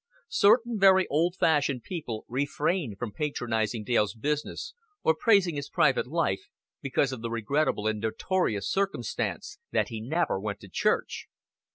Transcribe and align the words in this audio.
Certain 0.29 0.79
very 0.79 1.05
old 1.09 1.35
fashioned 1.39 1.83
people 1.83 2.25
refrained 2.27 2.97
from 2.97 3.11
patronizing 3.11 3.83
Dale's 3.83 4.15
business 4.15 4.73
or 5.03 5.13
praising 5.13 5.53
his 5.57 5.69
private 5.69 6.07
life, 6.07 6.49
because 6.81 7.11
of 7.11 7.21
the 7.21 7.29
regrettable 7.29 7.85
and 7.85 7.99
notorious 7.99 8.67
circumstance 8.67 9.59
that 9.71 9.89
he 9.89 10.01
never 10.01 10.39
went 10.39 10.59
to 10.61 10.67
church. 10.67 11.27